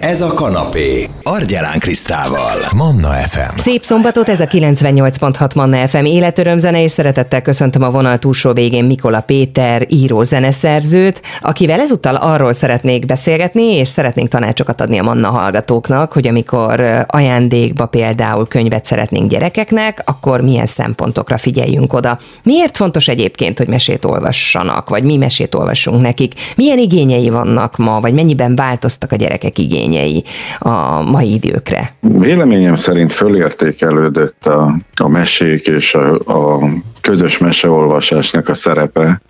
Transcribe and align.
Ez 0.00 0.20
a 0.20 0.34
kanapé. 0.34 1.08
Argyelán 1.22 1.78
Krisztával. 1.78 2.56
Manna 2.76 3.08
FM. 3.08 3.56
Szép 3.56 3.84
szombatot, 3.84 4.28
ez 4.28 4.40
a 4.40 4.46
98.6 4.46 5.54
Manna 5.54 5.88
FM 5.88 6.04
életörömzene, 6.04 6.82
és 6.82 6.90
szeretettel 6.90 7.42
köszöntöm 7.42 7.82
a 7.82 7.90
vonal 7.90 8.18
túlsó 8.18 8.52
végén 8.52 8.84
Mikola 8.84 9.20
Péter, 9.20 9.86
író 9.88 10.22
zeneszerzőt, 10.22 11.22
akivel 11.40 11.80
ezúttal 11.80 12.14
arról 12.14 12.52
szeretnék 12.52 13.06
beszélgetni, 13.06 13.62
és 13.62 13.88
szeretnénk 13.88 14.28
tanácsokat 14.28 14.80
adni 14.80 14.98
a 14.98 15.02
Manna 15.02 15.30
hallgatóknak, 15.30 16.12
hogy 16.12 16.26
amikor 16.26 17.04
ajándékba 17.06 17.86
például 17.86 18.48
könyvet 18.48 18.84
szeretnénk 18.84 19.30
gyerekeknek, 19.30 20.02
akkor 20.04 20.40
milyen 20.40 20.66
szempontokra 20.66 21.38
figyeljünk 21.38 21.92
oda. 21.92 22.18
Miért 22.42 22.76
fontos 22.76 23.08
egyébként, 23.08 23.58
hogy 23.58 23.68
mesét 23.68 24.04
olvassanak, 24.04 24.88
vagy 24.88 25.02
mi 25.02 25.16
mesét 25.16 25.54
olvassunk 25.54 26.00
nekik? 26.00 26.34
Milyen 26.56 26.78
igényei 26.78 27.28
vannak 27.28 27.76
ma, 27.76 28.00
vagy 28.00 28.14
mennyiben 28.14 28.54
változtak 28.54 29.12
a 29.12 29.16
gyerekek 29.16 29.58
igényei? 29.58 29.88
Igényei 29.90 30.24
a 30.58 31.02
mai 31.02 31.32
időkre? 31.32 31.94
Véleményem 32.00 32.74
szerint 32.74 33.12
fölértékelődött 33.12 34.46
a, 34.46 34.76
a 34.94 35.08
mesék 35.08 35.66
és 35.66 35.94
a, 35.94 36.14
a 36.14 36.68
közös 37.00 37.38
meseolvasásnak 37.38 38.48
a 38.48 38.54
szerepe 38.54 39.20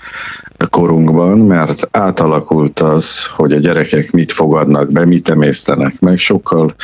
korunkban, 0.66 1.38
mert 1.38 1.88
átalakult 1.90 2.80
az, 2.80 3.26
hogy 3.26 3.52
a 3.52 3.58
gyerekek 3.58 4.10
mit 4.10 4.32
fogadnak 4.32 4.90
be, 4.90 5.04
mit 5.04 5.28
emésztenek 5.28 6.00
meg, 6.00 6.18
sokkal 6.18 6.74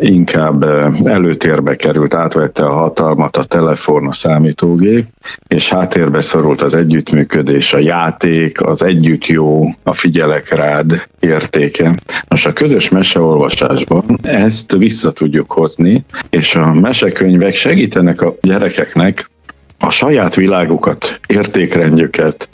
inkább 0.00 0.64
előtérbe 1.04 1.76
került, 1.76 2.14
átvette 2.14 2.64
a 2.64 2.72
hatalmat 2.72 3.36
a 3.36 3.44
telefon, 3.44 4.06
a 4.06 4.12
számítógép, 4.12 5.06
és 5.48 5.68
háttérbe 5.68 6.20
szorult 6.20 6.62
az 6.62 6.74
együttműködés, 6.74 7.72
a 7.72 7.78
játék, 7.78 8.60
az 8.60 8.82
együtt 8.82 9.26
jó, 9.26 9.64
a 9.82 9.94
figyelek 9.94 10.54
rád 10.54 11.06
értéke. 11.20 11.94
Most 12.28 12.46
a 12.46 12.52
közös 12.52 12.88
meseolvasásban 12.88 14.18
ezt 14.22 14.72
vissza 14.72 15.12
tudjuk 15.12 15.52
hozni, 15.52 16.04
és 16.30 16.54
a 16.54 16.72
mesekönyvek 16.72 17.54
segítenek 17.54 18.22
a 18.22 18.34
gyerekeknek 18.40 19.30
a 19.78 19.90
saját 19.90 20.34
világukat, 20.34 21.20
értékrendjüket, 21.26 22.48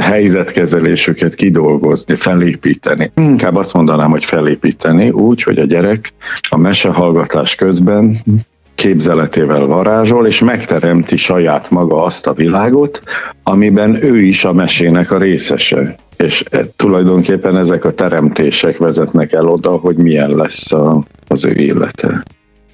helyzetkezelésüket 0.00 1.34
kidolgozni, 1.34 2.14
felépíteni. 2.14 3.10
Inkább 3.16 3.56
azt 3.56 3.74
mondanám, 3.74 4.10
hogy 4.10 4.24
felépíteni 4.24 5.10
úgy, 5.10 5.42
hogy 5.42 5.58
a 5.58 5.64
gyerek 5.64 6.12
a 6.50 6.56
mesehallgatás 6.56 7.54
közben 7.54 8.16
képzeletével 8.74 9.66
varázsol, 9.66 10.26
és 10.26 10.40
megteremti 10.40 11.16
saját 11.16 11.70
maga 11.70 12.04
azt 12.04 12.26
a 12.26 12.32
világot, 12.32 13.02
amiben 13.42 14.04
ő 14.04 14.20
is 14.20 14.44
a 14.44 14.52
mesének 14.52 15.10
a 15.10 15.18
részese. 15.18 15.96
És 16.16 16.44
e, 16.50 16.64
tulajdonképpen 16.76 17.56
ezek 17.56 17.84
a 17.84 17.92
teremtések 17.92 18.78
vezetnek 18.78 19.32
el 19.32 19.46
oda, 19.46 19.70
hogy 19.70 19.96
milyen 19.96 20.30
lesz 20.30 20.72
a, 20.72 21.02
az 21.28 21.44
ő 21.44 21.52
élete. 21.52 22.22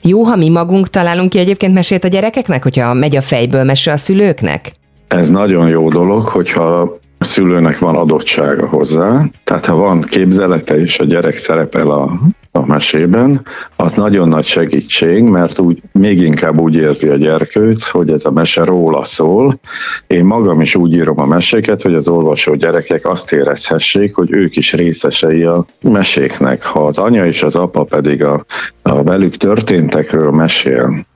Jó, 0.09 0.23
ha 0.23 0.37
mi 0.37 0.49
magunk 0.49 0.89
találunk 0.89 1.29
ki 1.29 1.39
egyébként 1.39 1.75
mesét 1.75 2.05
a 2.05 2.09
gyerekeknek, 2.09 2.63
hogyha 2.63 2.95
megy 2.95 3.17
a 3.17 3.21
fejből 3.21 3.65
mese 3.65 3.93
a 3.93 3.97
szülőknek? 3.97 4.73
Ez 5.09 5.31
nagyon 5.31 5.69
jó 5.69 5.91
dolog, 5.91 6.27
hogyha 6.27 6.99
a 7.19 7.25
szülőnek 7.25 7.79
van 7.79 7.97
adottsága 7.97 8.67
hozzá, 8.67 9.25
tehát 9.45 9.67
ha 9.67 9.77
van 9.77 10.01
képzelete 10.01 10.81
és 10.81 10.99
a 10.99 11.05
gyerek 11.05 11.37
szerepel 11.37 11.91
a, 11.91 12.21
a 12.53 12.67
mesében, 12.67 13.43
az 13.77 13.93
nagyon 13.93 14.29
nagy 14.29 14.45
segítség, 14.45 15.23
mert 15.23 15.59
úgy 15.59 15.83
még 15.93 16.21
inkább 16.21 16.59
úgy 16.61 16.75
érzi 16.75 17.09
a 17.09 17.17
gyerkőc, 17.17 17.89
hogy 17.89 18.11
ez 18.11 18.25
a 18.25 18.31
mese 18.31 18.65
róla 18.65 19.05
szól. 19.05 19.61
Én 20.07 20.25
magam 20.25 20.61
is 20.61 20.75
úgy 20.75 20.95
írom 20.95 21.21
a 21.21 21.27
meséket, 21.27 21.83
hogy 21.83 21.95
az 21.95 22.09
olvasó 22.09 22.55
gyerekek 22.55 23.07
azt 23.07 23.33
érezhessék, 23.33 24.15
hogy 24.15 24.33
ők 24.33 24.57
is 24.57 24.73
részesei 24.73 25.43
a 25.43 25.65
meséknek. 25.81 26.63
Ha 26.63 26.87
az 26.87 26.99
anya 26.99 27.27
és 27.27 27.43
az 27.43 27.57
apa 27.57 27.85
pedig 27.85 28.25
a, 28.25 28.45
a 28.83 29.03
velük 29.03 29.37
történtekről 29.37 30.31
mesél, 30.31 31.07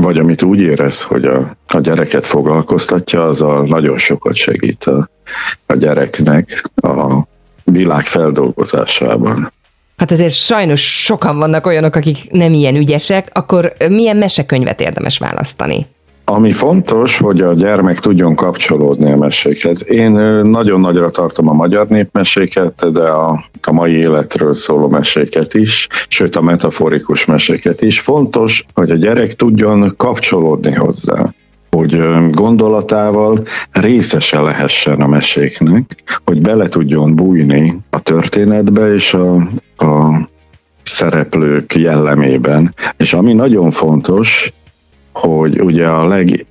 vagy 0.00 0.18
amit 0.18 0.42
úgy 0.42 0.60
érez, 0.60 1.02
hogy 1.02 1.24
a, 1.24 1.56
a 1.66 1.80
gyereket 1.80 2.26
foglalkoztatja, 2.26 3.24
azzal 3.24 3.66
nagyon 3.66 3.98
sokat 3.98 4.34
segít 4.34 4.84
a, 4.84 5.10
a 5.66 5.74
gyereknek 5.74 6.70
a 6.74 7.26
világ 7.64 8.04
feldolgozásában. 8.04 9.52
Hát 9.96 10.10
azért 10.10 10.34
sajnos 10.34 11.04
sokan 11.04 11.38
vannak 11.38 11.66
olyanok, 11.66 11.94
akik 11.94 12.30
nem 12.30 12.52
ilyen 12.52 12.76
ügyesek, 12.76 13.30
akkor 13.32 13.72
milyen 13.88 14.16
mesekönyvet 14.16 14.80
érdemes 14.80 15.18
választani? 15.18 15.86
Ami 16.28 16.52
fontos, 16.52 17.18
hogy 17.18 17.40
a 17.40 17.52
gyermek 17.52 18.00
tudjon 18.00 18.34
kapcsolódni 18.34 19.12
a 19.12 19.16
mesékhez. 19.16 19.90
Én 19.90 20.10
nagyon 20.42 20.80
nagyra 20.80 21.10
tartom 21.10 21.48
a 21.48 21.52
magyar 21.52 21.86
népmeséket, 21.88 22.92
de 22.92 23.08
a, 23.08 23.44
a 23.62 23.72
mai 23.72 23.92
életről 23.92 24.54
szóló 24.54 24.88
meséket 24.88 25.54
is, 25.54 25.88
sőt 26.08 26.36
a 26.36 26.42
metaforikus 26.42 27.24
meséket 27.24 27.82
is. 27.82 28.00
Fontos, 28.00 28.64
hogy 28.74 28.90
a 28.90 28.94
gyerek 28.94 29.34
tudjon 29.34 29.94
kapcsolódni 29.96 30.72
hozzá 30.72 31.34
hogy 31.70 32.00
gondolatával 32.30 33.42
részese 33.70 34.40
lehessen 34.40 35.00
a 35.00 35.06
meséknek, 35.06 35.84
hogy 36.24 36.40
bele 36.40 36.68
tudjon 36.68 37.14
bújni 37.14 37.78
a 37.90 38.00
történetbe 38.00 38.94
és 38.94 39.14
a, 39.14 39.34
a 39.76 40.28
szereplők 40.82 41.74
jellemében. 41.74 42.74
És 42.96 43.12
ami 43.12 43.32
nagyon 43.32 43.70
fontos, 43.70 44.52
hogy 45.20 45.60
ugye 45.60 45.86
a 45.86 46.08
leg 46.08 46.46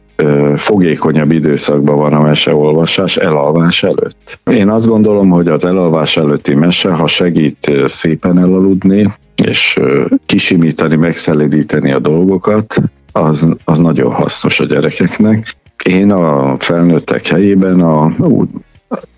fogékonyabb 0.56 1.32
időszakban 1.32 1.96
van 1.98 2.14
a 2.14 2.22
meseolvasás 2.22 3.18
elalvás 3.18 3.84
előtt. 3.84 4.40
Én 4.52 4.70
azt 4.70 4.88
gondolom, 4.88 5.30
hogy 5.30 5.48
az 5.48 5.66
elalvás 5.66 6.18
előtti 6.18 6.56
mese, 6.56 6.92
ha 6.92 7.08
segít 7.08 7.72
szépen 7.86 8.38
elaludni, 8.38 9.14
és 9.44 9.80
kisimítani, 10.26 10.96
megszelidíteni 10.96 11.92
a 11.92 12.00
dolgokat, 12.00 12.82
az, 13.12 13.48
az 13.66 13.80
nagyon 13.80 14.12
hasznos 14.12 14.60
a 14.60 14.66
gyerekeknek. 14.66 15.56
Én 15.84 16.12
a 16.12 16.56
felnőttek 16.58 17.28
helyében 17.28 17.80
a, 17.80 18.16
úgy, 18.18 18.50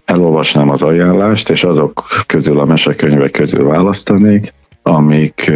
elolvasnám 0.05 0.69
az 0.69 0.83
ajánlást, 0.83 1.49
és 1.49 1.63
azok 1.63 2.03
közül 2.25 2.59
a 2.59 2.65
mesekönyvek 2.65 3.31
közül 3.31 3.67
választanék, 3.67 4.53
amik 4.81 5.51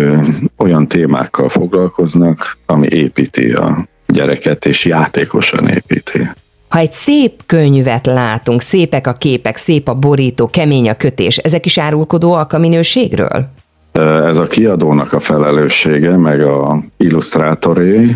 témákkal 1.01 1.49
foglalkoznak, 1.49 2.57
ami 2.65 2.87
építi 2.87 3.51
a 3.51 3.87
gyereket, 4.07 4.65
és 4.65 4.85
játékosan 4.85 5.67
építi. 5.67 6.29
Ha 6.67 6.79
egy 6.79 6.91
szép 6.91 7.41
könyvet 7.45 8.05
látunk, 8.05 8.61
szépek 8.61 9.07
a 9.07 9.13
képek, 9.13 9.57
szép 9.57 9.87
a 9.87 9.93
borító, 9.93 10.49
kemény 10.49 10.89
a 10.89 10.93
kötés, 10.93 11.37
ezek 11.37 11.65
is 11.65 11.77
árulkodóak 11.77 12.53
a 12.53 12.57
minőségről? 12.57 13.49
Ez 14.25 14.37
a 14.37 14.47
kiadónak 14.47 15.13
a 15.13 15.19
felelőssége, 15.19 16.17
meg 16.17 16.41
a 16.41 16.83
illusztrátoré. 16.97 18.15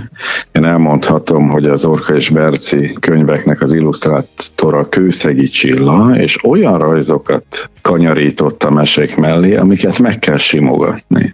Én 0.52 0.66
elmondhatom, 0.66 1.50
hogy 1.50 1.66
az 1.66 1.86
Orka 1.86 2.16
és 2.16 2.30
Berci 2.30 2.94
könyveknek 3.00 3.62
az 3.62 3.74
illusztrátora 3.74 4.90
Kőszegi 4.90 5.48
Csilla, 5.48 6.16
és 6.16 6.44
olyan 6.44 6.78
rajzokat 6.78 7.70
kanyarított 7.82 8.64
a 8.64 8.72
mesék 8.72 9.16
mellé, 9.16 9.56
amiket 9.56 10.00
meg 10.00 10.20
kell 10.20 10.38
simogatni 10.38 11.34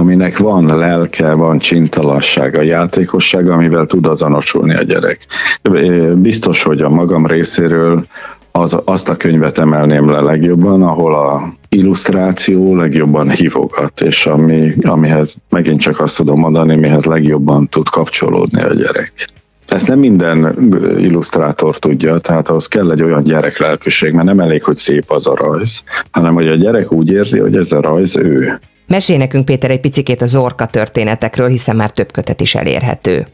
aminek 0.00 0.38
van 0.38 0.78
lelke, 0.78 1.32
van 1.32 1.58
csintalassága, 1.58 2.62
játékossága, 2.62 3.52
amivel 3.52 3.86
tud 3.86 4.06
azonosulni 4.06 4.74
a 4.74 4.82
gyerek. 4.82 5.26
Biztos, 6.14 6.62
hogy 6.62 6.80
a 6.80 6.88
magam 6.88 7.26
részéről 7.26 8.06
az, 8.52 8.76
azt 8.84 9.08
a 9.08 9.16
könyvet 9.16 9.58
emelném 9.58 10.10
le 10.10 10.20
legjobban, 10.20 10.82
ahol 10.82 11.14
a 11.14 11.52
illusztráció 11.68 12.76
legjobban 12.76 13.30
hívogat, 13.30 14.00
és 14.00 14.26
ami, 14.26 14.74
amihez 14.82 15.36
megint 15.48 15.80
csak 15.80 16.00
azt 16.00 16.16
tudom 16.16 16.38
mondani, 16.38 16.76
mihez 16.76 17.04
legjobban 17.04 17.68
tud 17.68 17.88
kapcsolódni 17.88 18.62
a 18.62 18.74
gyerek. 18.74 19.12
Ezt 19.66 19.88
nem 19.88 19.98
minden 19.98 20.56
illusztrátor 20.98 21.78
tudja, 21.78 22.18
tehát 22.18 22.48
ahhoz 22.48 22.66
kell 22.66 22.90
egy 22.90 23.02
olyan 23.02 23.22
gyerek 23.22 23.58
lelkűség, 23.58 24.12
mert 24.12 24.26
nem 24.26 24.40
elég, 24.40 24.64
hogy 24.64 24.76
szép 24.76 25.10
az 25.10 25.26
a 25.26 25.34
rajz, 25.34 25.84
hanem 26.10 26.34
hogy 26.34 26.48
a 26.48 26.54
gyerek 26.54 26.92
úgy 26.92 27.10
érzi, 27.10 27.38
hogy 27.38 27.56
ez 27.56 27.72
a 27.72 27.80
rajz 27.80 28.16
ő. 28.16 28.58
Mesélj 28.86 29.18
nekünk, 29.18 29.44
Péter, 29.44 29.70
egy 29.70 29.80
picikét 29.80 30.22
az 30.22 30.36
orka 30.36 30.66
történetekről, 30.66 31.48
hiszen 31.48 31.76
már 31.76 31.90
több 31.90 32.12
kötet 32.12 32.40
is 32.40 32.54
elérhető. 32.54 33.26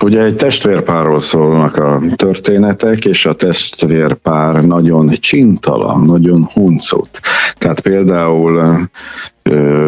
Ugye 0.00 0.22
egy 0.22 0.36
testvérpárról 0.36 1.20
szólnak 1.20 1.76
a 1.76 2.00
történetek, 2.16 3.04
és 3.04 3.26
a 3.26 3.32
testvérpár 3.32 4.64
nagyon 4.64 5.10
csintalan, 5.10 6.04
nagyon 6.04 6.50
huncut. 6.52 7.20
Tehát 7.58 7.80
például 7.80 8.88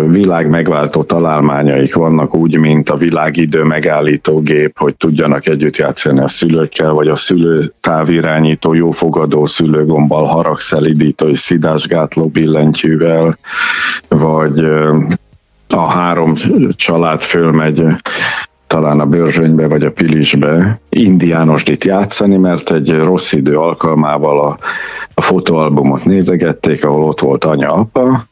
világ 0.09 0.49
megváltó 0.49 1.03
találmányaik 1.03 1.95
vannak 1.95 2.35
úgy, 2.35 2.59
mint 2.59 2.91
a 2.91 2.97
világidő 2.97 3.63
megállító 3.63 4.41
gép, 4.41 4.79
hogy 4.79 4.97
tudjanak 4.97 5.47
együtt 5.47 5.77
játszani 5.77 6.21
a 6.21 6.29
szülőkkel, 6.29 6.93
vagy 6.93 7.09
a 7.09 7.17
szülő 7.17 7.73
távirányító, 7.81 8.75
jófogadó 8.75 9.47
szülőgombbal, 9.47 10.25
haragszelidító 10.25 11.27
és 11.27 11.39
szidásgátló 11.39 12.27
billentyűvel, 12.29 13.39
vagy 14.09 14.65
a 15.69 15.87
három 15.87 16.35
család 16.77 17.21
fölmegy 17.21 17.83
talán 18.69 19.01
a 19.01 19.07
Börzsönybe 19.07 19.69
vagy 19.69 19.85
a 19.85 19.93
Pilisbe 19.93 20.81
indiánosdit 20.89 21.85
játszani, 21.85 22.37
mert 22.37 22.71
egy 22.71 22.99
rossz 22.99 23.33
idő 23.33 23.59
alkalmával 23.59 24.41
a, 24.41 24.59
a 25.15 25.21
fotóalbumot 25.21 26.05
nézegették, 26.05 26.85
ahol 26.85 27.05
ott 27.05 27.21
volt 27.21 27.45
anya-apa, 27.45 28.29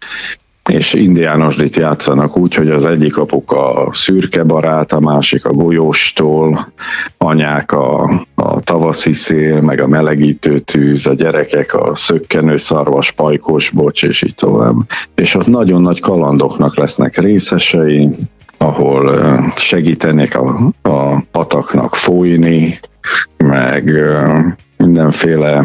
és 0.71 0.95
indiánosdit 0.95 1.77
játszanak 1.77 2.37
úgy, 2.37 2.55
hogy 2.55 2.71
az 2.71 2.87
egyik 2.87 3.19
apuka 3.19 3.85
a 3.85 3.95
szürke 3.95 4.43
barát, 4.43 4.93
a 4.93 5.01
másik 5.01 5.45
a 5.45 5.53
golyóstól, 5.53 6.73
anyák 7.19 7.73
a, 7.73 8.03
a 8.35 8.61
tavaszi 8.61 9.13
szél, 9.13 9.61
meg 9.61 9.81
a 9.81 9.89
melegítő 9.89 10.59
tűz, 10.59 11.07
a 11.07 11.15
gyerekek 11.15 11.75
a 11.75 11.95
szökkenő 11.95 12.57
szarvas, 12.57 13.11
pajkos 13.11 13.71
bocs, 13.71 14.03
és 14.03 14.23
így 14.23 14.35
tovább. 14.35 14.77
És 15.15 15.35
ott 15.35 15.47
nagyon 15.47 15.81
nagy 15.81 16.01
kalandoknak 16.01 16.77
lesznek 16.77 17.19
részesei, 17.19 18.09
ahol 18.59 19.15
segítenek 19.57 20.35
a, 20.35 20.71
a 20.83 21.23
pataknak 21.31 21.95
folyni, 21.95 22.79
meg 23.37 23.91
mindenféle 24.77 25.65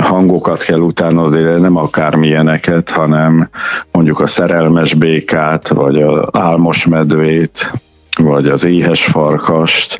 hangokat 0.00 0.62
kell 0.62 0.78
utánozni, 0.78 1.42
de 1.42 1.58
nem 1.58 1.76
akármilyeneket, 1.76 2.90
hanem 2.90 3.48
mondjuk 3.92 4.20
a 4.20 4.26
szerelmes 4.26 4.94
békát, 4.94 5.68
vagy 5.68 6.02
a 6.02 6.28
álmos 6.32 6.86
medvét, 6.86 7.72
vagy 8.16 8.48
az 8.48 8.64
éhes 8.64 9.04
farkast, 9.04 9.96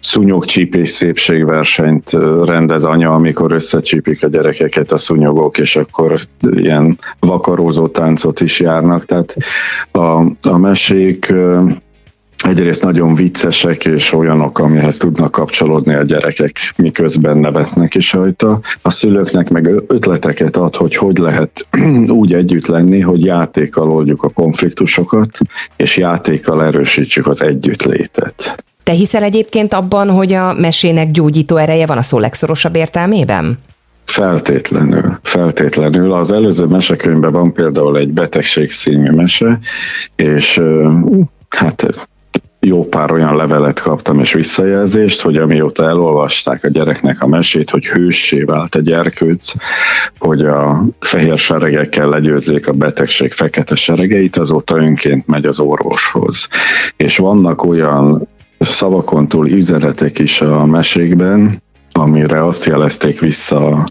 szúnyogcsípés 0.00 0.88
szépségversenyt 0.88 2.10
rendez 2.44 2.84
anya, 2.84 3.12
amikor 3.12 3.52
összecsípik 3.52 4.22
a 4.24 4.28
gyerekeket 4.28 4.92
a 4.92 4.96
szúnyogok, 4.96 5.58
és 5.58 5.76
akkor 5.76 6.14
ilyen 6.40 6.98
vakarózó 7.20 7.88
táncot 7.88 8.40
is 8.40 8.60
járnak. 8.60 9.04
Tehát 9.04 9.36
a, 9.92 10.22
a 10.48 10.56
mesék 10.58 11.32
egyrészt 12.44 12.82
nagyon 12.82 13.14
viccesek 13.14 13.84
és 13.84 14.12
olyanok, 14.12 14.58
amihez 14.58 14.96
tudnak 14.96 15.30
kapcsolódni 15.30 15.94
a 15.94 16.02
gyerekek, 16.02 16.56
miközben 16.76 17.38
nevetnek 17.38 17.94
is 17.94 18.12
rajta. 18.12 18.60
A 18.82 18.90
szülőknek 18.90 19.50
meg 19.50 19.70
ötleteket 19.86 20.56
ad, 20.56 20.76
hogy 20.76 20.96
hogy 20.96 21.18
lehet 21.18 21.66
úgy 22.20 22.34
együtt 22.34 22.66
lenni, 22.66 23.00
hogy 23.00 23.24
játékkal 23.24 23.90
oldjuk 23.90 24.22
a 24.22 24.28
konfliktusokat, 24.28 25.38
és 25.76 25.96
játékkal 25.96 26.64
erősítsük 26.64 27.26
az 27.26 27.42
együttlétet. 27.42 28.64
Te 28.82 28.92
hiszel 28.92 29.22
egyébként 29.22 29.72
abban, 29.72 30.10
hogy 30.10 30.32
a 30.32 30.52
mesének 30.52 31.10
gyógyító 31.10 31.56
ereje 31.56 31.86
van 31.86 31.98
a 31.98 32.02
szó 32.02 32.18
legszorosabb 32.18 32.76
értelmében? 32.76 33.58
Feltétlenül, 34.04 35.18
feltétlenül. 35.22 36.12
Az 36.12 36.32
előző 36.32 36.64
mesekönyvben 36.64 37.32
van 37.32 37.52
például 37.52 37.98
egy 37.98 38.12
betegség 38.12 38.70
színű 38.70 39.10
mese, 39.10 39.58
és 40.16 40.60
hát 41.48 42.08
jó 42.60 42.84
pár 42.84 43.12
olyan 43.12 43.36
levelet 43.36 43.80
kaptam 43.80 44.20
és 44.20 44.32
visszajelzést, 44.32 45.20
hogy 45.20 45.36
amióta 45.36 45.84
elolvasták 45.84 46.64
a 46.64 46.68
gyereknek 46.68 47.22
a 47.22 47.26
mesét, 47.26 47.70
hogy 47.70 47.86
hőssé 47.86 48.42
vált 48.42 48.74
a 48.74 48.80
gyerkőc, 48.80 49.52
hogy 50.18 50.46
a 50.46 50.84
fehér 51.00 51.38
seregekkel 51.38 52.08
legyőzzék 52.08 52.68
a 52.68 52.72
betegség 52.72 53.32
fekete 53.32 53.74
seregeit, 53.74 54.36
azóta 54.36 54.76
önként 54.76 55.26
megy 55.26 55.44
az 55.44 55.58
orvoshoz. 55.58 56.48
És 56.96 57.16
vannak 57.16 57.64
olyan 57.64 58.28
szavakon 58.58 59.28
túl 59.28 59.48
üzenetek 59.48 60.18
is 60.18 60.40
a 60.40 60.66
mesékben, 60.66 61.62
amire 61.92 62.44
azt 62.44 62.64
jelezték 62.64 63.20
vissza 63.20 63.84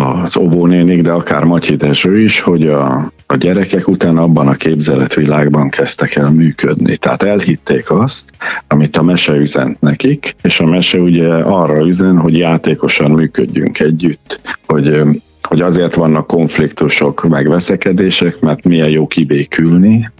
az 0.00 0.36
óvónénik, 0.36 1.02
de 1.02 1.10
akár 1.10 1.44
Matyi 1.44 1.76
Dezső 1.76 2.20
is, 2.20 2.40
hogy 2.40 2.66
a, 2.66 3.12
a 3.26 3.36
gyerekek 3.36 3.88
utána 3.88 4.22
abban 4.22 4.48
a 4.48 4.54
képzeletvilágban 4.54 5.68
kezdtek 5.68 6.14
el 6.14 6.30
működni. 6.30 6.96
Tehát 6.96 7.22
elhitték 7.22 7.90
azt, 7.90 8.30
amit 8.66 8.96
a 8.96 9.02
mese 9.02 9.34
üzent 9.34 9.80
nekik, 9.80 10.34
és 10.42 10.60
a 10.60 10.66
mese 10.66 10.98
ugye 10.98 11.28
arra 11.34 11.86
üzen, 11.86 12.18
hogy 12.18 12.38
játékosan 12.38 13.10
működjünk 13.10 13.80
együtt, 13.80 14.40
hogy 14.66 15.02
hogy 15.42 15.60
azért 15.60 15.94
vannak 15.94 16.26
konfliktusok, 16.26 17.28
meg 17.28 17.48
veszekedések, 17.48 18.40
mert 18.40 18.64
milyen 18.64 18.88
jó 18.88 19.06
kibékülni. 19.06 20.10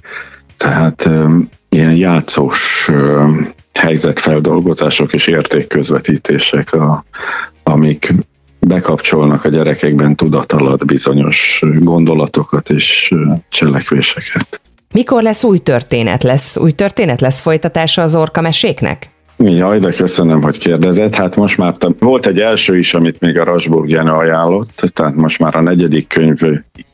Tehát 0.57 1.11
ilyen 1.69 1.95
játszós 1.95 2.91
helyzetfeldolgozások 3.75 5.13
és 5.13 5.27
értékközvetítések, 5.27 6.73
a, 6.73 7.05
amik 7.63 8.15
bekapcsolnak 8.61 9.45
a 9.45 9.49
gyerekekben 9.49 10.17
tudat 10.17 10.53
alatt 10.53 10.85
bizonyos 10.85 11.63
gondolatokat 11.79 12.71
és 12.71 13.15
cselekvéseket. 13.49 14.61
Mikor 14.93 15.23
lesz 15.23 15.45
új 15.45 15.59
történet? 15.59 16.23
Lesz 16.23 16.57
új 16.57 16.73
történet? 16.73 17.21
Lesz 17.21 17.41
folytatása 17.41 18.03
az 18.03 18.15
orka 18.15 18.41
meséknek? 18.41 19.11
Jaj, 19.45 19.79
de 19.79 19.93
köszönöm, 19.93 20.43
hogy 20.43 20.59
kérdezett. 20.59 21.15
Hát 21.15 21.37
most 21.37 21.59
már 21.59 21.75
volt 21.99 22.27
egy 22.27 22.41
első 22.41 22.79
is, 22.79 22.95
amit 22.95 23.21
még 23.21 23.39
a 23.39 23.45
Rasburg 23.45 23.89
Jenő 23.89 24.11
ajánlott, 24.11 24.93
tehát 24.93 25.15
most 25.15 25.39
már 25.39 25.57
a 25.57 25.61
negyedik 25.61 26.09
könyv 26.09 26.39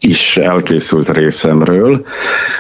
is 0.01 0.37
elkészült 0.37 1.09
részemről, 1.09 2.05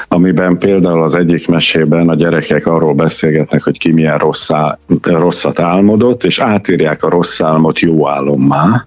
amiben 0.08 0.58
például 0.58 1.02
az 1.02 1.14
egyik 1.14 1.48
mesében 1.48 2.08
a 2.08 2.14
gyerekek 2.14 2.66
arról 2.66 2.94
beszélgetnek, 2.94 3.62
hogy 3.62 3.78
ki 3.78 3.92
milyen 3.92 4.18
rosszá, 4.18 4.78
rosszat 5.02 5.58
álmodott, 5.58 6.24
és 6.24 6.38
átírják 6.38 7.02
a 7.02 7.10
rossz 7.10 7.40
álmot 7.40 7.78
jó 7.78 8.08
álommá. 8.08 8.84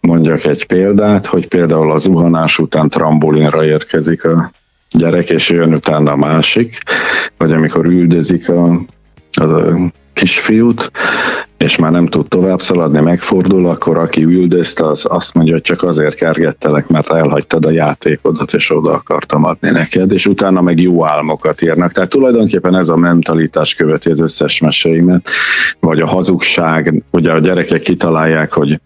Mondjak 0.00 0.44
egy 0.44 0.66
példát, 0.66 1.26
hogy 1.26 1.48
például 1.48 1.92
az 1.92 2.02
zuhanás 2.02 2.58
után 2.58 2.88
trambolinra 2.88 3.64
érkezik 3.64 4.24
a 4.24 4.50
gyerek, 4.90 5.30
és 5.30 5.50
jön 5.50 5.74
utána 5.74 6.12
a 6.12 6.16
másik, 6.16 6.78
vagy 7.36 7.52
amikor 7.52 7.86
üldözik 7.86 8.48
a, 8.48 8.80
a 9.32 9.90
kisfiút, 10.20 10.90
és 11.56 11.76
már 11.76 11.90
nem 11.90 12.06
tud 12.06 12.28
tovább 12.28 12.60
szaladni, 12.60 13.00
megfordul, 13.00 13.68
akkor 13.68 13.98
aki 13.98 14.22
üldözte, 14.22 14.86
az 14.86 15.06
azt 15.08 15.34
mondja, 15.34 15.52
hogy 15.52 15.62
csak 15.62 15.82
azért 15.82 16.14
kergettelek, 16.14 16.88
mert 16.88 17.12
elhagytad 17.12 17.64
a 17.64 17.70
játékodat, 17.70 18.52
és 18.52 18.70
oda 18.70 18.92
akartam 18.92 19.44
adni 19.44 19.70
neked, 19.70 20.12
és 20.12 20.26
utána 20.26 20.60
meg 20.60 20.80
jó 20.80 21.06
álmokat 21.06 21.62
írnak. 21.62 21.92
Tehát 21.92 22.10
tulajdonképpen 22.10 22.76
ez 22.76 22.88
a 22.88 22.96
mentalitás 22.96 23.74
követi 23.74 24.10
az 24.10 24.20
összes 24.20 24.60
meséimet, 24.60 25.28
vagy 25.80 26.00
a 26.00 26.06
hazugság, 26.06 27.02
ugye 27.10 27.32
a 27.32 27.38
gyerekek 27.38 27.80
kitalálják, 27.80 28.52
hogy 28.52 28.80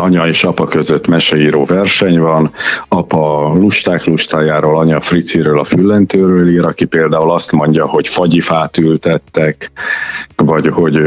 anya 0.00 0.26
és 0.26 0.44
apa 0.44 0.66
között 0.66 1.06
meseíró 1.06 1.64
verseny 1.64 2.18
van, 2.20 2.50
apa 2.88 3.52
lusták 3.54 4.04
lustájáról, 4.04 4.78
anya 4.78 5.00
friciről, 5.00 5.58
a 5.58 5.64
füllentőről 5.64 6.48
ír, 6.48 6.64
aki 6.64 6.84
például 6.84 7.32
azt 7.32 7.52
mondja, 7.52 7.86
hogy 7.86 8.08
fagyifát 8.08 8.78
ültettek, 8.78 9.70
vagy 10.36 10.68
hogy 10.68 11.00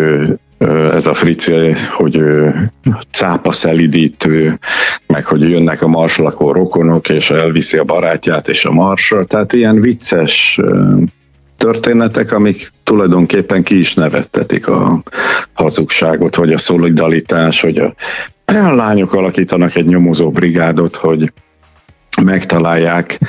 ez 0.91 1.05
a 1.05 1.13
frici, 1.13 1.75
hogy 1.97 2.21
cápa 3.11 3.51
szelidítő, 3.51 4.59
meg 5.07 5.25
hogy 5.25 5.49
jönnek 5.49 5.81
a 5.81 5.87
marslakó 5.87 6.51
rokonok, 6.51 7.09
és 7.09 7.29
elviszi 7.29 7.77
a 7.77 7.83
barátját 7.83 8.47
és 8.47 8.65
a 8.65 8.71
marsra, 8.71 9.25
tehát 9.25 9.53
ilyen 9.53 9.79
vicces 9.79 10.59
történetek, 11.57 12.31
amik 12.31 12.71
tulajdonképpen 12.83 13.63
ki 13.63 13.79
is 13.79 13.93
nevettetik 13.93 14.67
a 14.67 15.01
hazugságot, 15.53 16.35
vagy 16.35 16.53
a 16.53 16.57
szolidaritás, 16.57 17.61
hogy 17.61 17.77
a 17.77 17.93
lányok 18.75 19.13
alakítanak 19.13 19.75
egy 19.75 19.85
nyomozó 19.85 20.31
brigádot, 20.31 20.95
hogy 20.95 21.33
megtalálják 22.21 23.19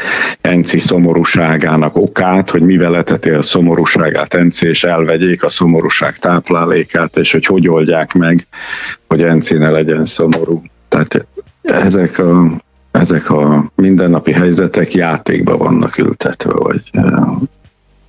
Enci 0.40 0.78
szomorúságának 0.78 1.96
okát, 1.96 2.50
hogy 2.50 2.62
mivel 2.62 2.96
eteti 2.96 3.30
a 3.30 3.42
szomorúságát 3.42 4.34
Enci, 4.34 4.66
és 4.66 4.84
elvegyék 4.84 5.42
a 5.42 5.48
szomorúság 5.48 6.16
táplálékát, 6.16 7.16
és 7.16 7.32
hogy 7.32 7.46
hogy 7.46 7.68
oldják 7.68 8.12
meg, 8.12 8.46
hogy 9.08 9.22
Enci 9.22 9.56
ne 9.56 9.70
legyen 9.70 10.04
szomorú. 10.04 10.62
Tehát 10.88 11.26
ezek 11.62 12.18
a, 12.18 12.60
ezek 12.90 13.30
a 13.30 13.72
mindennapi 13.74 14.32
helyzetek 14.32 14.92
játékba 14.92 15.56
vannak 15.56 15.98
ültetve, 15.98 16.52
vagy 16.52 16.90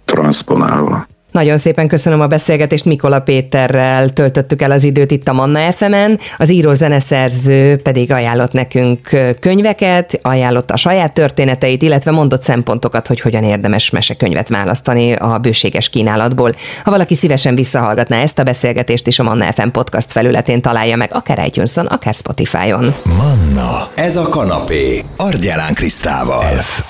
transponálva. 0.05 1.07
Nagyon 1.31 1.57
szépen 1.57 1.87
köszönöm 1.87 2.21
a 2.21 2.27
beszélgetést, 2.27 2.85
Mikola 2.85 3.19
Péterrel 3.19 4.09
töltöttük 4.09 4.61
el 4.61 4.71
az 4.71 4.83
időt 4.83 5.11
itt 5.11 5.27
a 5.27 5.33
Manna 5.33 5.71
FM-en, 5.71 6.19
az 6.37 6.49
író 6.49 6.73
zeneszerző 6.73 7.77
pedig 7.77 8.11
ajánlott 8.11 8.51
nekünk 8.51 9.09
könyveket, 9.39 10.19
ajánlott 10.21 10.71
a 10.71 10.77
saját 10.77 11.13
történeteit, 11.13 11.81
illetve 11.81 12.11
mondott 12.11 12.41
szempontokat, 12.41 13.07
hogy 13.07 13.19
hogyan 13.19 13.43
érdemes 13.43 13.89
mesekönyvet 13.89 14.49
választani 14.49 15.13
a 15.13 15.37
bőséges 15.37 15.89
kínálatból. 15.89 16.51
Ha 16.83 16.91
valaki 16.91 17.15
szívesen 17.15 17.55
visszahallgatná 17.55 18.21
ezt 18.21 18.39
a 18.39 18.43
beszélgetést 18.43 19.07
is 19.07 19.19
a 19.19 19.23
Manna 19.23 19.51
FM 19.51 19.69
podcast 19.69 20.11
felületén 20.11 20.61
találja 20.61 20.95
meg, 20.95 21.09
akár 21.13 21.45
itunes 21.45 21.77
akár 21.77 22.13
Spotify-on. 22.13 22.93
Manna, 23.17 23.87
ez 23.95 24.15
a 24.15 24.29
kanapé, 24.29 25.03
Argyelán 25.17 25.73
Krisztával. 25.73 26.41
F 26.41 26.81